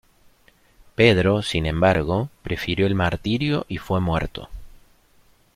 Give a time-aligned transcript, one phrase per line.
[0.95, 4.49] Pedro, sin embargo, prefirió el martirio y fue muerto.